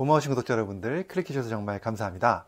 [0.00, 2.46] 고마우신 구독자 여러분들 클릭해주셔서 정말 감사합니다.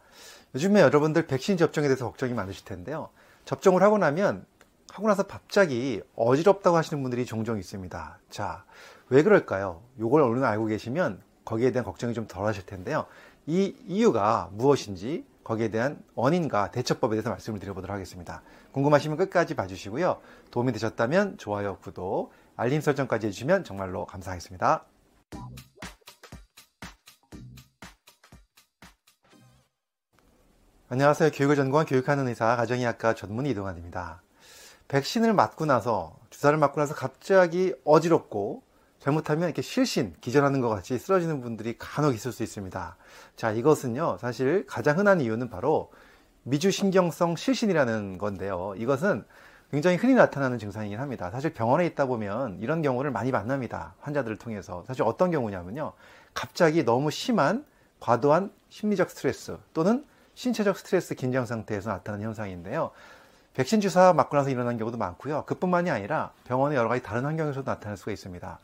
[0.55, 3.11] 요즘에 여러분들 백신 접종에 대해서 걱정이 많으실 텐데요.
[3.45, 4.47] 접종을 하고 나면
[4.91, 8.19] 하고 나서 갑자기 어지럽다고 하시는 분들이 종종 있습니다.
[8.31, 8.65] 자,
[9.11, 9.83] 왜 그럴까요?
[10.01, 13.05] 요걸 얼른 알고 계시면 거기에 대한 걱정이 좀 덜 하실 텐데요.
[13.45, 18.41] 이 이유가 무엇인지 거기에 대한 원인과 대처법에 대해서 말씀을 드려보도록 하겠습니다.
[18.73, 20.23] 궁금하시면 끝까지 봐주시고요.
[20.53, 24.87] 도움이 되셨다면 좋아요, 구독, 알림 설정까지 해주시면 정말로 감사하겠습니다.
[30.93, 31.31] 안녕하세요.
[31.31, 34.21] 교육을 전공한 교육하는 의사 가정의학과 전문 이동환입니다.
[34.89, 38.63] 백신을 맞고 나서 주사를 맞고 나서 갑자기 어지럽고
[38.99, 42.97] 잘못하면 이렇게 실신, 기절하는 것 같이 쓰러지는 분들이 간혹 있을 수 있습니다.
[43.37, 45.91] 자, 이것은요, 사실 가장 흔한 이유는 바로
[46.43, 48.75] 미주신경성 실신이라는 건데요.
[48.77, 49.25] 이것은
[49.71, 51.31] 굉장히 흔히 나타나는 증상이긴 합니다.
[51.31, 53.95] 사실 병원에 있다 보면 이런 경우를 많이 만납니다.
[54.01, 54.85] 환자들을 통해서.
[54.87, 55.95] 사실 어떤 경우냐면요.
[56.35, 57.65] 갑자기 너무 심한
[57.99, 60.05] 과도한 심리적 스트레스 또는
[60.35, 62.91] 신체적 스트레스 긴장 상태에서 나타나는 현상인데요.
[63.55, 65.45] 백신 주사 맞고 나서 일어난 경우도 많고요.
[65.45, 68.59] 그뿐만이 아니라 병원의 여러 가지 다른 환경에서도 나타날 수가 있습니다.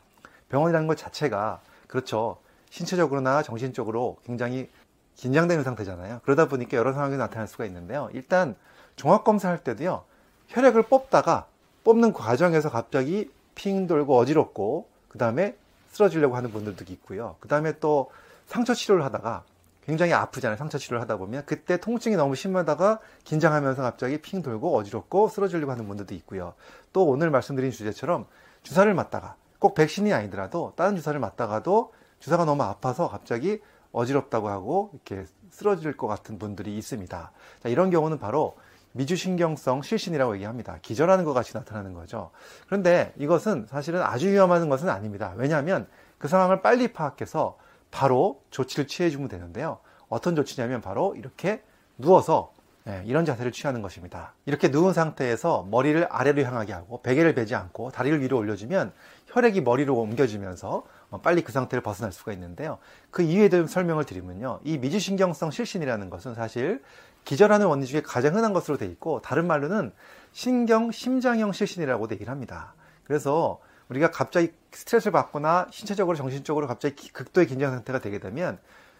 [0.49, 2.37] 병원이라는 것 자체가 그렇죠.
[2.71, 4.69] 신체적으로나 정신적으로 굉장히
[5.15, 6.21] 긴장되는 상태잖아요.
[6.23, 8.09] 그러다 보니까 여러 상황이 나타날 수가 있는데요.
[8.13, 8.55] 일단
[8.95, 10.03] 종합 검사할 때도요.
[10.47, 11.45] 혈액을 뽑다가
[11.83, 15.55] 뽑는 과정에서 갑자기 핑 돌고 어지럽고 그 다음에
[15.91, 17.35] 쓰러지려고 하는 분들도 있고요.
[17.39, 18.11] 그 다음에 또
[18.47, 19.43] 상처 치료를 하다가
[19.89, 20.55] 굉장히 아프잖아요.
[20.55, 25.87] 상처 치료를 하다 보면 그때 통증이 너무 심하다가 긴장하면서 갑자기 핑 돌고 어지럽고 쓰러지려고 하는
[25.87, 26.53] 분들도 있고요.
[26.93, 28.27] 또 오늘 말씀드린 주제처럼
[28.61, 35.25] 주사를 맞다가 꼭 백신이 아니더라도 다른 주사를 맞다가도 주사가 너무 아파서 갑자기 어지럽다고 하고 이렇게
[35.49, 37.31] 쓰러질 것 같은 분들이 있습니다.
[37.63, 38.57] 자, 이런 경우는 바로
[38.91, 40.77] 미주신경성 실신이라고 얘기합니다.
[40.83, 42.29] 기절하는 것 같이 나타나는 거죠.
[42.67, 45.33] 그런데 이것은 사실은 아주 위험한 것은 아닙니다.
[45.35, 45.87] 왜냐하면
[46.19, 47.57] 그 상황을 빨리 파악해서
[47.91, 49.79] 바로 조치를 취해주면 되는데요.
[50.07, 51.61] 어떤 조치냐면 바로 이렇게
[51.97, 52.53] 누워서
[52.85, 54.33] 네, 이런 자세를 취하는 것입니다.
[54.45, 58.93] 이렇게 누운 상태에서 머리를 아래로 향하게 하고 베개를 베지 않고 다리를 위로 올려주면
[59.27, 62.79] 혈액이 머리로 옮겨지면서 어, 빨리 그 상태를 벗어날 수가 있는데요.
[63.11, 64.61] 그 이유에 대한 설명을 드리면요.
[64.63, 66.81] 이 미주신경성 실신이라는 것은 사실
[67.25, 69.91] 기절하는 원인 중에 가장 흔한 것으로 되어 있고 다른 말로는
[70.31, 72.73] 신경 심장형 실신이라고도 얘기를 합니다.
[73.03, 73.59] 그래서
[73.89, 78.59] 우리가 갑자기 스트레스를 받거나 신체적으로 정신적으로 갑자기 극도의 긴장 상태가 되게 되면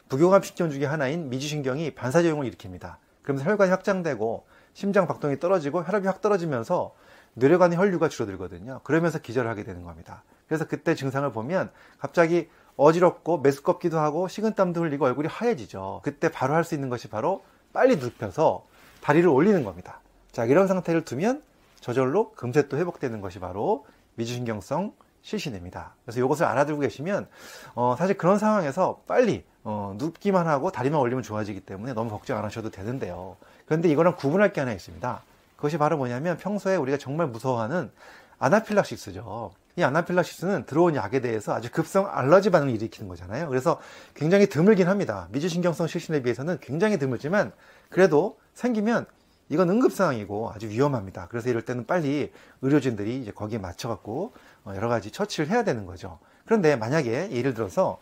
[0.10, 2.96] 부교감 신경 중에 하나인 미주신경이 반사작용을 일으킵니다.
[3.22, 6.96] 그러면서 혈관이 확장되고 심장 박동이 떨어지고 혈압이 확 떨어지면서
[7.36, 8.82] 뇌혈관의 혈류가 줄어들거든요.
[8.84, 10.24] 그러면서 기절을 하게 되는 겁니다.
[10.48, 11.70] 그래서 그때 증상을 보면
[12.00, 16.02] 갑자기 어지럽고 메스껍기도 하고 식은땀도 흘리고 얼굴이 하얘지죠.
[16.04, 18.66] 그때 바로 할 수 있는 것이 바로 빨리 눕혀서
[19.02, 20.02] 다리를 올리는 겁니다.
[20.32, 21.44] 자, 이런 상태를 두면
[21.80, 23.86] 저절로 금세 또 회복되는 것이 바로
[24.20, 25.96] 미주신경성 실신입니다.
[26.06, 27.28] 그래서 이것을 알아두고 계시면
[27.76, 32.46] 어, 사실 그런 상황에서 빨리 어, 눕기만 하고 다리만 올리면 좋아지기 때문에 너무 걱정 안
[32.46, 33.38] 하셔도 되는데요.
[33.66, 35.24] 그런데 이거랑 구분할 게 하나 있습니다.
[35.56, 37.92] 그것이 바로 뭐냐면 평소에 우리가 정말 무서워하는
[38.40, 39.52] 아나필락시스죠.
[39.76, 43.48] 이 아나필락시스는 들어온 약에 대해서 아주 급성 알러지 반응을 일으키는 거잖아요.
[43.50, 43.80] 그래서
[44.14, 45.28] 굉장히 드물긴 합니다.
[45.32, 47.52] 미주신경성 실신에 비해서는 굉장히 드물지만
[47.90, 49.06] 그래도 생기면
[49.50, 51.28] 이건 응급 상황이고 아주 위험합니다.
[51.28, 54.34] 그래서 이럴 때는 빨리 의료진들이 이제 거기에 맞춰갖고
[54.66, 56.20] 어, 여러 가지 처치를 해야 되는 거죠.
[56.46, 58.00] 그런데 만약에 예를 들어서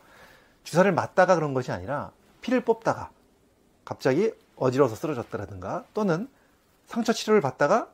[0.64, 3.10] 주사를 맞다가 그런 것이 아니라 피를 뽑다가
[3.86, 6.28] 갑자기 어지러워서 쓰러졌다라든가 또는
[6.88, 7.90] 상처 치료를 받다가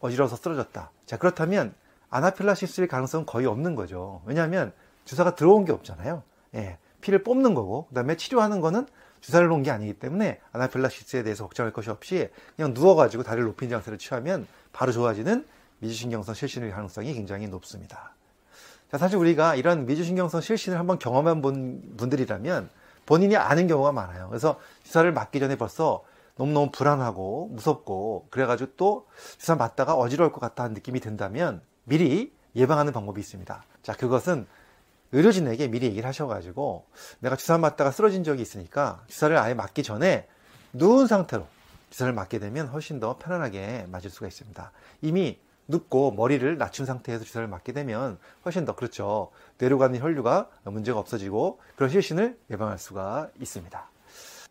[0.00, 0.90] 어지러워서 쓰러졌다.
[1.06, 1.74] 자, 그렇다면
[2.10, 4.20] 아나필라시스일 가능성은 거의 없는 거죠.
[4.26, 4.72] 왜냐하면
[5.04, 6.22] 주사가 들어온 게 없잖아요.
[6.54, 8.86] 예, 피를 뽑는 거고, 그 다음에 치료하는 거는
[9.22, 13.96] 주사를 놓은 게 아니기 때문에 아나필라시스에 대해서 걱정할 것이 없이 그냥 누워가지고 다리를 높인 장세를
[13.98, 15.46] 취하면 바로 좋아지는
[15.78, 18.14] 미주신경성 실신의 가능성이 굉장히 높습니다.
[18.90, 21.40] 자, 사실 우리가 이런 미주신경성 실신을 한번 경험한
[21.96, 22.68] 분들이라면
[23.06, 24.28] 본인이 아는 경우가 많아요.
[24.28, 26.04] 그래서 주사를 맞기 전에 벌써
[26.36, 29.06] 너무너무 불안하고 무섭고 그래가지고 또
[29.38, 33.64] 주사 맞다가 어지러울 것 같다는 느낌이 든다면 미리 예방하는 방법이 있습니다.
[33.82, 34.46] 자, 그것은
[35.12, 36.86] 의료진에게 미리 얘기를 하셔가지고
[37.20, 40.26] 내가 주사 맞다가 쓰러진 적이 있으니까 주사를 아예 맞기 전에
[40.72, 41.46] 누운 상태로
[41.90, 44.72] 주사를 맞게 되면 훨씬 더 편안하게 맞을 수가 있습니다.
[45.02, 45.38] 이미
[45.68, 49.30] 눕고 머리를 낮춘 상태에서 주사를 맞게 되면 훨씬 더 그렇죠.
[49.58, 53.90] 뇌로 가는 혈류가 문제가 없어지고 그런 실신을 예방할 수가 있습니다.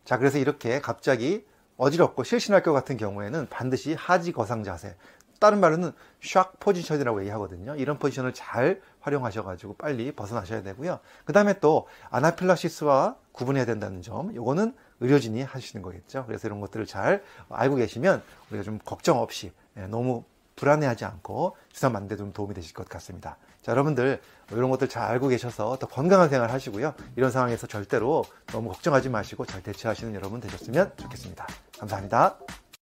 [0.04, 1.44] 자, 그래서 이렇게 갑자기
[1.76, 4.96] 어지럽고 실신할 것 같은 경우에는 반드시 하지 거상 자세,
[5.42, 5.90] 다른 말로는
[6.22, 7.74] 샥 포지션이라고 얘기하거든요.
[7.74, 11.00] 이런 포지션을 잘 활용하셔가지고 빨리 벗어나셔야 되고요.
[11.24, 16.26] 그 다음에 또 아나필라시스와 구분해야 된다는 점, 요거는 의료진이 하시는 거겠죠.
[16.26, 20.22] 그래서 이런 것들을 잘 알고 계시면 우리가 좀 걱정 없이 예, 너무
[20.54, 23.36] 불안해하지 않고 주사 맞는 데좀 도움이 되실 것 같습니다.
[23.62, 24.20] 자, 여러분들
[24.52, 26.94] 이런 것들 잘 알고 계셔서 더 건강한 생활 하시고요.
[27.16, 31.48] 이런 상황에서 절대로 너무 걱정하지 마시고 잘 대처하시는 여러분 되셨으면 좋겠습니다.
[31.80, 32.38] 감사합니다.